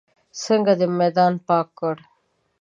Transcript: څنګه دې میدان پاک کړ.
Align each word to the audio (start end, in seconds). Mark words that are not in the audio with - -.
څنګه 0.43 0.73
دې 0.79 0.87
میدان 0.99 1.33
پاک 1.47 1.67
کړ. 1.79 1.95